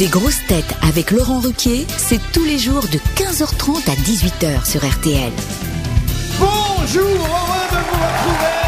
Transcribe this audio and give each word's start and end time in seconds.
Les 0.00 0.08
grosses 0.08 0.44
têtes 0.48 0.74
avec 0.82 1.12
Laurent 1.12 1.38
Ruquier, 1.38 1.86
c'est 1.96 2.20
tous 2.32 2.42
les 2.42 2.58
jours 2.58 2.82
de 2.82 2.98
15h30 3.14 3.88
à 3.88 3.94
18h 3.94 4.64
sur 4.68 4.84
RTL. 4.84 5.30
Bonjour, 6.40 7.04
heureux 7.04 7.66
de 7.70 7.78
vous 7.78 8.00
retrouver 8.02 8.58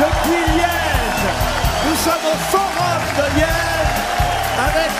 depuis 0.00 0.52
Liège. 0.56 1.28
Nous 1.84 1.96
sommes 2.04 2.24
au 2.24 2.36
Forum 2.50 3.02
de 3.18 3.26
Liège 3.36 4.00
avec 4.64 4.92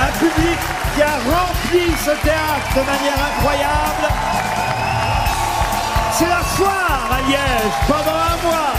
un 0.00 0.12
public 0.18 0.58
qui 0.94 1.02
a 1.02 1.16
rempli 1.28 1.92
ce 2.02 2.12
théâtre 2.24 2.72
de 2.76 2.80
manière 2.80 3.20
incroyable. 3.28 4.08
C'est 6.16 6.28
la 6.28 6.42
foire 6.56 7.10
à 7.12 7.20
Liège 7.28 7.76
pendant 7.86 8.20
un 8.32 8.36
mois. 8.42 8.74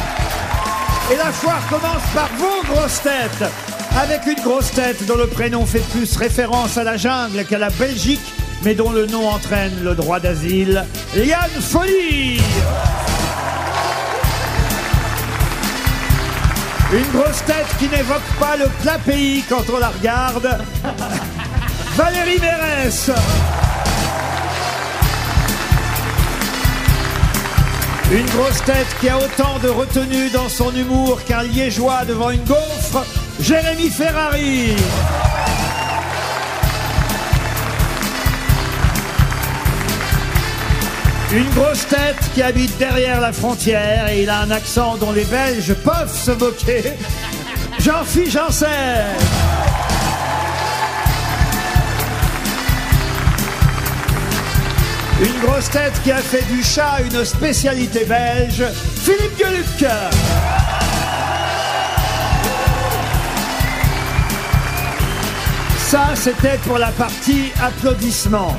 Et 1.14 1.18
la 1.18 1.32
foire 1.32 1.62
commence 1.70 2.04
par 2.16 2.30
vos 2.36 2.73
grosses 2.73 3.04
têtes. 3.04 3.75
Avec 4.02 4.26
une 4.26 4.44
grosse 4.44 4.72
tête 4.72 5.06
dont 5.06 5.16
le 5.16 5.28
prénom 5.28 5.66
fait 5.66 5.84
plus 5.92 6.18
référence 6.18 6.78
à 6.78 6.84
la 6.84 6.98
jungle 6.98 7.46
qu'à 7.46 7.58
la 7.58 7.70
Belgique, 7.70 8.20
mais 8.64 8.76
dont 8.76 8.92
le 8.92 9.06
nom 9.06 9.30
entraîne 9.30 9.74
le 9.84 9.96
droit 9.96 10.20
d'asile, 10.20 10.86
Liane 11.16 11.62
Folly. 11.62 12.42
Une 16.94 17.20
grosse 17.20 17.44
tête 17.46 17.68
qui 17.80 17.88
n'évoque 17.88 18.21
pas 18.40 18.58
le 18.58 18.66
plat 18.82 19.00
pays 19.00 19.44
quand 19.48 19.64
on 19.74 19.80
la 19.80 19.90
regarde, 19.90 20.57
Valérie 21.96 22.40
Mérès. 22.40 23.12
Une 28.12 28.26
grosse 28.26 28.64
tête 28.66 28.88
qui 29.00 29.10
a 29.10 29.18
autant 29.18 29.57
de 29.64 29.70
retenue 29.70 30.30
dans 30.30 30.48
son 30.50 30.76
humour 30.76 31.24
qu'un 31.24 31.43
liégeois 31.43 32.06
devant 32.06 32.30
une 32.30 32.44
gaufre, 32.44 33.04
Jérémy 33.45 33.92
Ferrari. 33.92 34.76
Une 41.32 41.50
grosse 41.52 41.86
tête 41.88 42.18
qui 42.34 42.42
habite 42.42 42.76
derrière 42.80 43.22
la 43.22 43.32
frontière 43.32 44.10
et 44.10 44.24
il 44.24 44.30
a 44.32 44.40
un 44.40 44.50
accent 44.50 44.98
dont 44.98 45.12
les 45.12 45.26
Belges 45.26 45.76
peuvent 45.76 46.12
se 46.12 46.32
moquer, 46.32 46.94
Jean-Philippe 47.78 48.32
Janssen. 48.32 48.70
Une 55.22 55.40
grosse 55.48 55.70
tête 55.70 55.94
qui 56.04 56.12
a 56.12 56.18
fait 56.18 56.46
du 56.52 56.64
chat 56.64 56.98
une 57.12 57.24
spécialité 57.24 58.06
belge, 58.06 58.64
Philippe 59.04 59.38
Gueluc. 59.38 59.86
Ça, 65.96 66.14
c'était 66.14 66.58
pour 66.66 66.78
la 66.78 66.90
partie 66.90 67.54
applaudissements. 67.64 68.58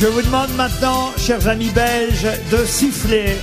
Je 0.00 0.06
vous 0.06 0.22
demande 0.22 0.48
maintenant, 0.56 1.12
chers 1.18 1.46
amis 1.48 1.68
belges, 1.68 2.26
de 2.50 2.64
siffler. 2.64 3.36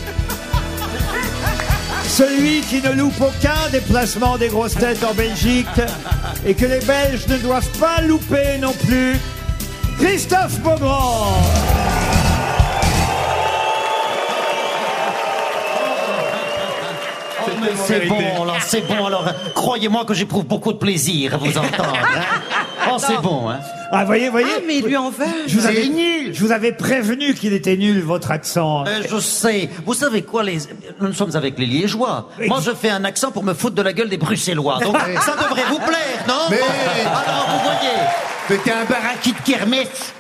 Celui 2.08 2.62
qui 2.62 2.82
ne 2.82 2.94
loupe 2.94 3.22
aucun 3.22 3.70
déplacement 3.72 4.40
des 4.40 4.48
grosses 4.48 4.74
têtes 4.74 5.04
en 5.04 5.14
Belgique 5.14 5.80
et 6.44 6.56
que 6.56 6.66
les 6.66 6.80
Belges 6.80 7.28
ne 7.28 7.38
doivent 7.38 7.80
pas 7.80 8.02
louper 8.02 8.58
non 8.60 8.74
plus, 8.88 9.16
Christophe 10.00 10.60
Beaugrand. 10.62 11.38
C'est 17.86 18.08
bon, 18.08 18.18
alors, 18.44 18.58
c'est 18.62 18.82
bon. 18.88 19.06
Alors, 19.06 19.26
croyez-moi 19.54 20.06
que 20.06 20.14
j'éprouve 20.14 20.46
beaucoup 20.46 20.74
de 20.74 20.78
plaisir 20.78 21.34
à 21.36 21.38
vous 21.38 21.58
entendre. 21.58 21.94
hein. 22.16 22.22
Oh, 22.92 22.98
c'est 23.00 23.20
bon, 23.22 23.50
hein. 23.50 23.60
Ah, 23.92 24.06
voyez, 24.06 24.30
voyez. 24.30 24.48
Ah, 24.58 24.62
mais 24.68 24.78
il 24.78 24.86
lui 24.86 24.98
en 24.98 25.10
va. 25.10 25.26
Je 25.48 25.58
vous, 25.58 25.66
avais, 25.66 25.88
nul. 25.88 26.34
je 26.34 26.40
vous 26.44 26.52
avais 26.52 26.72
prévenu 26.72 27.34
qu'il 27.34 27.54
était 27.54 27.78
nul, 27.78 28.02
votre 28.04 28.30
accent. 28.32 28.84
Euh, 28.88 29.02
je 29.10 29.18
sais. 29.20 29.70
Vous 29.86 29.94
savez 29.94 30.22
quoi, 30.24 30.44
les... 30.44 30.58
nous 31.00 31.14
sommes 31.14 31.36
avec 31.36 31.58
les 31.58 31.66
Liégeois. 31.66 32.30
Moi, 32.48 32.60
je 32.64 32.72
fais 32.72 32.90
un 32.90 33.04
accent 33.06 33.32
pour 33.32 33.44
me 33.44 33.54
foutre 33.54 33.76
de 33.76 33.82
la 33.82 33.94
gueule 33.94 34.10
des 34.10 34.18
Bruxellois. 34.18 34.80
Donc, 34.84 34.98
ça 35.26 35.36
devrait 35.36 35.64
vous 35.70 35.78
plaire, 35.80 36.26
non 36.28 36.34
Mais- 36.52 36.60
Alors, 37.06 37.48
vous 37.50 37.64
voyez. 37.64 37.96
Mais 38.50 38.58
t'es 38.58 38.72
un 38.72 38.86
baraki 38.86 39.32
de 39.34 39.40
kermesse 39.44 40.14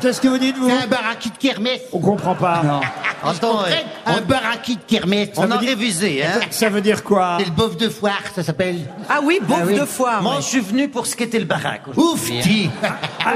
Qu'est-ce 0.00 0.20
que 0.20 0.28
vous 0.28 0.38
dites, 0.38 0.56
vous 0.56 0.68
T'es 0.68 0.72
un 0.84 0.86
baraki 0.86 1.28
de 1.30 1.36
kermesse 1.36 1.80
On 1.92 1.98
comprend 1.98 2.34
pas. 2.36 2.62
Attends, 3.28 3.60
Un 4.06 4.20
baraki 4.20 4.76
de 4.76 4.80
kermesse 4.86 5.28
on 5.36 5.50
a 5.50 5.56
révisé, 5.58 6.22
hein. 6.24 6.40
Ça 6.50 6.68
veut 6.68 6.80
dire 6.80 7.02
quoi 7.04 7.36
C'est 7.40 7.46
le 7.46 7.50
boeuf 7.52 7.76
de 7.76 7.88
foire, 7.88 8.22
ça 8.34 8.42
s'appelle. 8.42 8.80
Ah 9.08 9.20
oui, 9.22 9.38
bouffe 9.42 9.72
de 9.72 9.84
foire. 9.84 10.22
Moi, 10.22 10.36
ouais. 10.36 10.40
je 10.42 10.46
suis 10.46 10.60
venu 10.60 10.88
pour 10.88 11.06
ce 11.06 11.16
qu'était 11.16 11.38
le 11.38 11.44
baraque. 11.44 11.82
Ouf. 11.96 12.30
Ah. 13.28 13.34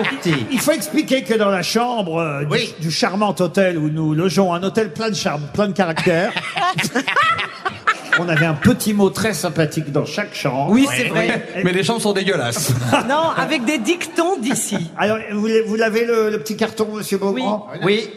Il 0.52 0.60
faut 0.60 0.70
expliquer 0.70 1.24
que 1.24 1.34
dans 1.34 1.48
la 1.48 1.62
chambre 1.62 2.18
euh, 2.18 2.44
du, 2.44 2.52
Oui. 2.52 2.74
du 2.80 2.90
charmant 2.92 3.34
hôtel 3.38 3.76
où 3.76 3.88
nous 3.90 4.14
logeons, 4.14 4.52
un 4.54 4.62
hôtel 4.62 4.92
plein 4.92 5.10
de 5.10 5.14
charme, 5.16 5.42
plein 5.52 5.66
de 5.66 5.72
caractère, 5.72 6.32
on 8.20 8.28
avait 8.28 8.46
un 8.46 8.54
petit 8.54 8.92
mot 8.94 9.10
très 9.10 9.34
sympathique 9.34 9.90
dans 9.90 10.04
chaque 10.04 10.34
chambre. 10.34 10.70
Oui, 10.70 10.86
c'est 10.94 11.08
vrai. 11.08 11.46
Mais 11.64 11.72
les 11.72 11.82
chambres 11.82 12.00
sont 12.02 12.12
dégueulasses. 12.12 12.72
Non, 13.08 13.30
avec 13.36 13.64
des 13.64 13.78
dictons 13.78 14.36
d'ici. 14.38 14.90
Alors, 14.98 15.18
vous, 15.32 15.46
l'avez- 15.46 15.62
vous 15.62 15.74
l'avez 15.76 16.04
le, 16.04 16.30
le 16.30 16.38
petit 16.38 16.56
carton, 16.56 16.86
monsieur 16.94 17.18
Beaugrand 17.18 17.66
Oui. 17.82 18.08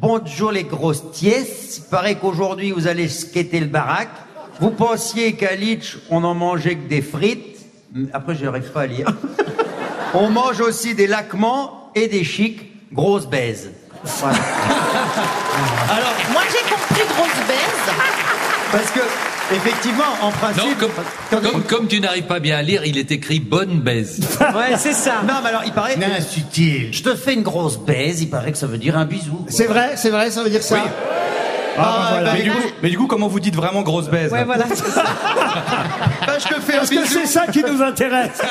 Bonjour 0.00 0.52
les 0.52 0.64
grosses 0.64 1.10
tiesses. 1.12 1.78
Il 1.78 1.90
paraît 1.90 2.14
qu'aujourd'hui 2.16 2.70
vous 2.70 2.86
allez 2.86 3.08
skater 3.08 3.60
le 3.60 3.66
baraque. 3.66 4.10
Vous 4.60 4.70
pensiez 4.70 5.32
qu'à 5.34 5.54
Litch, 5.54 5.98
on 6.10 6.22
en 6.24 6.34
mangeait 6.34 6.76
que 6.76 6.88
des 6.88 7.02
frites. 7.02 7.58
Après, 8.12 8.34
je 8.34 8.44
n'arrive 8.44 8.70
pas 8.70 8.82
à 8.82 8.86
lire. 8.86 9.08
on 10.14 10.30
mange 10.30 10.60
aussi 10.60 10.94
des 10.94 11.06
laquements 11.06 11.90
et 11.94 12.06
des 12.08 12.24
chics. 12.24 12.72
Grosse 12.92 13.26
baise. 13.26 13.70
Voilà. 14.04 14.38
Alors, 15.90 16.14
Moi, 16.32 16.42
j'ai 16.50 16.70
compris 16.70 17.14
grosse 17.16 17.46
baise. 17.46 17.94
parce 18.72 18.90
que, 18.90 19.00
effectivement, 19.52 20.04
en 20.22 20.26
Non, 20.26 20.32
principe. 20.32 20.78
comme, 20.78 20.90
quand- 21.30 21.50
comme, 21.50 21.62
comme 21.62 21.86
tu 21.88 22.00
n'arrives 22.00 22.24
pas 22.26 22.40
bien 22.40 22.56
à 22.58 22.62
lire, 22.62 22.82
il 22.84 22.98
est 22.98 23.10
écrit 23.10 23.40
bonne 23.40 23.80
baise. 23.80 24.20
Ouais, 24.40 24.76
c'est 24.76 24.92
ça. 24.92 25.22
Non, 25.26 25.34
mais 25.42 25.48
alors, 25.50 25.62
il 25.66 25.72
paraît. 25.72 25.96
Non, 25.96 26.06
subtil. 26.26 26.88
Je 26.92 27.02
te 27.02 27.14
fais 27.14 27.34
une 27.34 27.42
grosse 27.42 27.78
baise, 27.78 28.20
il 28.22 28.28
paraît 28.30 28.52
que 28.52 28.58
ça 28.58 28.66
veut 28.66 28.78
dire 28.78 28.96
un 28.96 29.04
bisou. 29.04 29.44
C'est 29.48 29.66
vrai, 29.66 29.92
c'est 29.96 30.10
vrai, 30.10 30.30
ça 30.30 30.42
veut 30.42 30.50
dire 30.50 30.62
ça 30.62 30.84
Ah, 31.76 31.82
bah, 31.82 32.06
voilà. 32.10 32.32
mais, 32.32 32.42
du 32.42 32.50
coup, 32.50 32.58
mais 32.82 32.90
du 32.90 32.98
coup, 32.98 33.06
comment 33.06 33.28
vous 33.28 33.40
dites 33.40 33.54
vraiment 33.54 33.82
grosse 33.82 34.08
baise 34.08 34.32
Ouais, 34.32 34.44
voilà, 34.44 34.64
c'est 34.68 34.76
ça. 34.90 35.04
Bah, 36.28 36.38
je 36.38 36.54
te 36.54 36.60
fais 36.60 36.74
un 36.74 36.76
Parce 36.78 36.90
que 36.90 37.02
bisou. 37.02 37.18
c'est 37.20 37.26
ça 37.26 37.46
qui 37.46 37.62
nous 37.64 37.82
intéresse. 37.82 38.40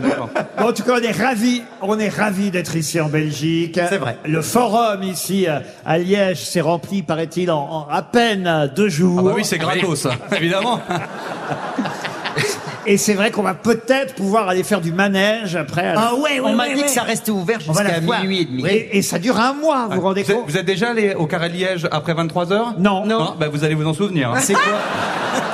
Bon, 0.00 0.68
en 0.68 0.72
tout 0.72 0.84
cas, 0.84 0.92
on 0.98 1.02
est 1.02 1.10
ravis, 1.10 1.62
on 1.82 1.98
est 1.98 2.08
ravis 2.08 2.50
d'être 2.52 2.76
ici 2.76 3.00
en 3.00 3.08
Belgique. 3.08 3.80
C'est 3.88 3.98
vrai. 3.98 4.16
Le 4.24 4.42
forum 4.42 5.02
ici 5.02 5.46
euh, 5.48 5.58
à 5.84 5.98
Liège 5.98 6.44
s'est 6.44 6.60
rempli, 6.60 7.02
paraît-il, 7.02 7.50
en, 7.50 7.58
en 7.58 7.88
à 7.90 8.02
peine 8.02 8.70
deux 8.76 8.88
jours. 8.88 9.18
Ah 9.20 9.22
bah 9.24 9.32
oui, 9.34 9.44
c'est 9.44 9.58
gratos, 9.58 9.98
ça, 10.00 10.10
évidemment. 10.36 10.80
Et 12.88 12.96
c'est 12.96 13.14
vrai 13.14 13.30
qu'on 13.30 13.42
va 13.42 13.54
peut-être 13.54 14.14
pouvoir 14.14 14.48
aller 14.48 14.62
faire 14.62 14.80
du 14.80 14.92
manège 14.92 15.54
après. 15.56 15.92
Ah 15.96 16.14
ouais, 16.14 16.40
on 16.42 16.54
m'a 16.54 16.68
dit 16.74 16.82
que 16.82 16.88
ça 16.90 17.02
restait 17.02 17.30
ouvert 17.30 17.58
On 17.68 17.72
va 17.72 17.84
jusqu'à 17.84 18.00
voir. 18.00 18.22
minuit 18.22 18.40
et 18.40 18.44
demi. 18.46 18.66
Et, 18.66 18.98
et 18.98 19.02
ça 19.02 19.18
dure 19.18 19.38
un 19.38 19.52
mois, 19.52 19.86
vous 19.88 19.96
vous 19.96 20.00
rendez 20.00 20.22
Vous 20.22 20.30
êtes, 20.30 20.36
compte 20.38 20.46
vous 20.50 20.56
êtes 20.56 20.66
déjà 20.66 20.90
allé 20.90 21.14
au 21.14 21.26
Carré 21.26 21.50
de 21.50 21.54
Liège 21.54 21.86
après 21.92 22.14
23 22.14 22.52
heures 22.52 22.74
Non. 22.78 23.04
Non. 23.04 23.34
Bah, 23.38 23.48
vous 23.48 23.62
allez 23.62 23.74
vous 23.74 23.86
en 23.86 23.92
souvenir. 23.94 24.30
hein. 24.32 24.40
C'est 24.40 24.54
quoi 24.54 24.62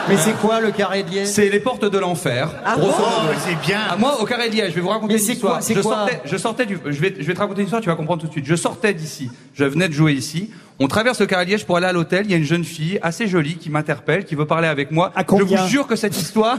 Mais 0.09 0.19
c'est 0.19 0.35
quoi 0.35 0.61
le 0.61 0.71
carré 0.71 1.03
de 1.03 1.09
liège? 1.11 1.29
C'est 1.29 1.49
les 1.49 1.61
portes 1.61 1.87
de 1.87 1.99
l'enfer. 1.99 2.51
Ah 2.63 2.75
grosso 2.77 2.93
bon? 2.93 2.99
modo. 2.99 3.33
Oh, 3.33 3.39
c'est 3.43 3.59
bien. 3.67 3.79
Ah, 3.89 3.97
moi, 3.97 4.21
au 4.21 4.27
Carré 4.27 4.51
de 4.51 4.55
Liège, 4.55 4.69
je 4.73 4.75
vais 4.75 4.81
vous 4.83 4.91
raconter 4.91 5.15
Mais 5.15 5.19
une 5.19 5.25
c'est 5.25 5.33
histoire. 5.33 5.55
quoi- 5.55 5.63
c'est 5.63 5.75
je, 5.75 5.81
quoi? 5.81 5.95
sortais, 5.97 6.21
je 6.27 6.37
sortais 6.37 6.67
du. 6.67 6.79
Je 6.85 7.01
vais, 7.01 7.15
je 7.19 7.25
vais 7.25 7.33
te 7.33 7.39
raconter 7.39 7.61
une 7.63 7.69
histoire, 7.69 7.81
tu 7.81 7.89
vas 7.89 7.95
comprendre 7.97 8.21
tout 8.21 8.27
de 8.27 8.33
suite. 8.33 8.45
Je 8.47 8.55
sortais 8.55 8.93
d'ici. 8.93 9.31
Je 9.55 9.65
venais 9.65 9.89
de 9.89 9.95
jouer 9.95 10.13
ici. 10.13 10.51
On 10.81 10.89
traverse 10.89 11.21
le 11.21 11.27
Carré 11.27 11.45
de 11.45 11.51
Liège 11.51 11.67
pour 11.67 11.77
aller 11.77 11.87
à 11.87 11.93
l'hôtel. 11.93 12.27
Il 12.27 12.33
y 12.33 12.35
a 12.35 12.37
une 12.37 12.45
jeune 12.45 12.65
fille 12.65 12.99
assez 13.01 13.29
jolie 13.29 13.59
qui 13.59 13.71
m'interpelle, 13.71 14.25
qui 14.25 14.35
veut 14.35 14.47
parler 14.47 14.67
avec 14.67 14.91
moi. 14.91 15.13
À 15.15 15.23
je 15.23 15.43
vous 15.45 15.69
jure 15.69 15.87
que 15.87 15.95
cette 15.95 16.17
histoire. 16.17 16.59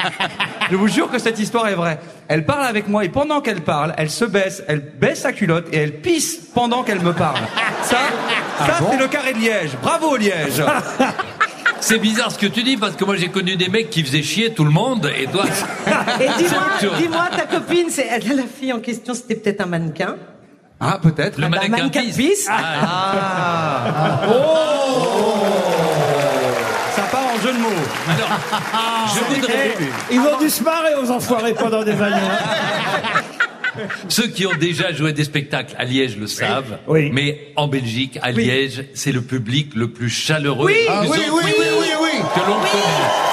je 0.70 0.76
vous 0.76 0.88
jure 0.88 1.10
que 1.10 1.18
cette 1.18 1.38
histoire 1.38 1.68
est 1.68 1.74
vraie. 1.74 1.98
Elle 2.28 2.46
parle 2.46 2.64
avec 2.64 2.88
moi 2.88 3.04
et 3.04 3.10
pendant 3.10 3.42
qu'elle 3.42 3.60
parle, 3.60 3.92
elle 3.98 4.08
se 4.08 4.24
baisse, 4.24 4.62
elle 4.68 4.80
baisse 4.80 5.20
sa 5.20 5.32
culotte 5.32 5.66
et 5.70 5.76
elle 5.76 6.00
pisse 6.00 6.36
pendant 6.54 6.82
qu'elle 6.82 7.00
me 7.00 7.12
parle. 7.12 7.40
Ça, 7.82 7.98
ça 8.58 8.78
c'est 8.90 8.96
le 8.96 9.08
Carré 9.08 9.34
de 9.34 9.38
Liège. 9.38 9.76
Bravo 9.82 10.16
Liège. 10.16 10.62
C'est 11.80 11.98
bizarre 11.98 12.30
ce 12.30 12.38
que 12.38 12.46
tu 12.46 12.62
dis 12.62 12.76
parce 12.76 12.94
que 12.94 13.04
moi 13.04 13.16
j'ai 13.16 13.26
connu 13.26 13.56
des 13.56 13.68
mecs 13.68 13.90
qui 13.90 14.04
faisaient 14.04 14.22
chier 14.22 14.54
tout 14.54 14.64
le 14.64 14.70
monde 14.70 15.10
et 15.18 15.26
toi. 15.26 15.44
Et 16.20 16.28
dis-moi, 16.38 16.92
dis-moi, 16.96 17.28
ta 17.36 17.44
copine, 17.44 17.86
c'est 17.90 18.06
la 18.08 18.44
fille 18.44 18.72
en 18.72 18.78
question, 18.78 19.14
c'était 19.14 19.34
peut-être 19.34 19.62
un 19.62 19.66
mannequin. 19.66 20.14
Ah, 20.84 20.98
peut-être. 21.00 21.36
Le 21.38 21.42
bah, 21.48 21.58
mannequin 21.60 21.76
mannequin 21.84 22.00
pisse. 22.02 22.16
pisse. 22.16 22.48
Ah, 22.50 24.20
Ça 26.94 27.02
part 27.10 27.26
en 27.34 27.40
jeu 27.40 27.52
de 27.52 27.58
mots. 27.58 27.68
alors, 28.08 28.38
je 29.14 29.34
voudrais. 29.34 29.74
Ils 30.10 30.20
ont 30.20 30.38
dû 30.38 30.50
se 30.50 30.62
marrer 30.62 30.94
aux 31.02 31.10
enfoirés 31.10 31.54
pendant 31.54 31.82
des 31.84 31.92
années. 31.92 32.16
hein. 32.16 33.20
Ceux 34.08 34.26
qui 34.26 34.44
ont 34.46 34.52
déjà 34.58 34.92
joué 34.92 35.12
des 35.14 35.24
spectacles 35.24 35.74
à 35.78 35.84
Liège 35.84 36.18
le 36.18 36.26
savent. 36.26 36.78
Oui. 36.86 37.10
Mais 37.12 37.52
en 37.56 37.68
Belgique, 37.68 38.18
à 38.20 38.30
Liège, 38.30 38.84
c'est 38.92 39.12
le 39.12 39.22
public 39.22 39.70
le 39.74 39.88
plus 39.88 40.10
chaleureux 40.10 40.68
le 40.68 40.74
Ah 40.90 41.02
oui, 41.04 41.08
oui, 41.10 41.24
oui, 41.32 41.52
oui, 41.80 41.86
oui. 42.02 42.10
que 42.34 42.40
l'on 42.40 42.56
connaît. 42.58 43.31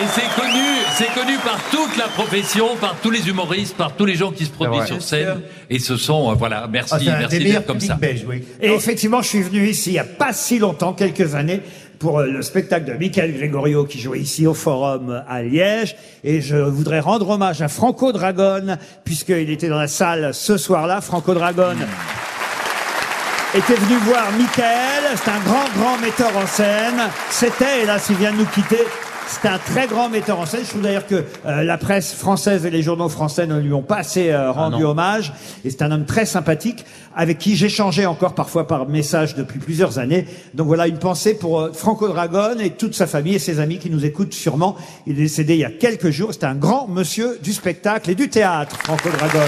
Et, 0.00 0.04
et 0.04 0.06
c'est 0.08 0.40
connu, 0.40 0.62
C'est 0.94 1.12
connu 1.14 1.36
par 1.38 1.58
toute 1.70 1.96
la 1.96 2.08
profession, 2.08 2.76
par 2.80 2.96
tous 3.02 3.10
les 3.10 3.28
humoristes, 3.28 3.76
par 3.76 3.92
tous 3.94 4.04
les 4.04 4.14
gens 4.14 4.30
qui 4.32 4.44
se 4.46 4.50
produisent 4.50 4.86
sur 4.86 5.02
scène. 5.02 5.40
Et 5.70 5.78
ce 5.78 5.96
sont, 5.96 6.30
euh, 6.30 6.34
voilà, 6.34 6.66
merci, 6.70 6.94
Ah, 6.96 6.98
c'est 7.02 7.10
un 7.10 7.18
merci 7.18 7.38
des 7.38 7.44
meilleurs 7.44 7.60
d'être 7.60 7.66
comme 7.66 7.76
publics 7.78 7.90
ça. 7.92 7.96
belges, 7.98 8.24
oui. 8.28 8.44
Et 8.60 8.72
effectivement, 8.72 9.22
je 9.22 9.28
suis 9.28 9.42
venu 9.42 9.66
ici 9.68 9.90
il 9.90 9.94
n'y 9.94 9.98
a 9.98 10.04
pas 10.04 10.32
si 10.32 10.58
longtemps, 10.58 10.92
quelques 10.92 11.34
années, 11.34 11.60
pour 11.98 12.18
euh, 12.18 12.26
le 12.26 12.42
spectacle 12.42 12.84
de 12.86 12.92
Michael 12.92 13.32
Gregorio 13.34 13.84
qui 13.84 13.98
jouait 14.00 14.20
ici 14.20 14.46
au 14.46 14.54
Forum 14.54 15.10
euh, 15.10 15.20
à 15.28 15.42
Liège. 15.42 15.96
Et 16.24 16.40
je 16.40 16.56
voudrais 16.56 17.00
rendre 17.00 17.28
hommage 17.30 17.62
à 17.62 17.68
Franco 17.68 18.12
Dragon, 18.12 18.76
puisqu'il 19.04 19.50
était 19.50 19.68
dans 19.68 19.78
la 19.78 19.88
salle 19.88 20.32
ce 20.34 20.56
soir-là. 20.56 21.00
Franco 21.00 21.32
Dragon 21.34 21.74
était 23.54 23.74
venu 23.74 23.96
voir 24.00 24.30
Michael. 24.38 25.16
C'est 25.16 25.30
un 25.30 25.40
grand, 25.40 25.64
grand 25.78 25.98
metteur 25.98 26.36
en 26.36 26.46
scène. 26.46 27.00
C'était, 27.30 27.82
hélas, 27.82 28.06
il 28.10 28.16
vient 28.16 28.32
de 28.32 28.38
nous 28.38 28.46
quitter. 28.46 28.84
C'est 29.28 29.48
un 29.48 29.58
très 29.58 29.86
grand 29.88 30.08
metteur 30.08 30.38
en 30.38 30.46
scène. 30.46 30.60
Je 30.64 30.70
trouve 30.70 30.82
d'ailleurs 30.82 31.06
que 31.06 31.24
euh, 31.46 31.62
la 31.62 31.78
presse 31.78 32.14
française 32.14 32.64
et 32.64 32.70
les 32.70 32.82
journaux 32.82 33.08
français 33.08 33.46
ne 33.46 33.58
lui 33.58 33.72
ont 33.72 33.82
pas 33.82 33.96
assez 33.96 34.30
euh, 34.30 34.52
rendu 34.52 34.84
hommage. 34.84 35.32
Et 35.64 35.70
c'est 35.70 35.82
un 35.82 35.90
homme 35.90 36.04
très 36.04 36.26
sympathique 36.26 36.84
avec 37.14 37.38
qui 37.38 37.56
j'échangeais 37.56 38.06
encore 38.06 38.34
parfois 38.34 38.66
par 38.66 38.88
message 38.88 39.34
depuis 39.34 39.58
plusieurs 39.58 39.98
années. 39.98 40.26
Donc 40.54 40.68
voilà 40.68 40.86
une 40.86 40.98
pensée 40.98 41.34
pour 41.34 41.60
euh, 41.60 41.72
Franco 41.72 42.08
Dragon 42.08 42.56
et 42.60 42.70
toute 42.70 42.94
sa 42.94 43.06
famille 43.06 43.34
et 43.34 43.40
ses 43.40 43.58
amis 43.58 43.78
qui 43.78 43.90
nous 43.90 44.04
écoutent 44.04 44.34
sûrement. 44.34 44.76
Il 45.06 45.14
est 45.14 45.22
décédé 45.22 45.54
il 45.54 45.60
y 45.60 45.64
a 45.64 45.70
quelques 45.70 46.10
jours. 46.10 46.32
C'était 46.32 46.46
un 46.46 46.54
grand 46.54 46.86
monsieur 46.86 47.38
du 47.42 47.52
spectacle 47.52 48.10
et 48.10 48.14
du 48.14 48.28
théâtre, 48.28 48.76
Franco 48.84 49.08
Dragon. 49.10 49.40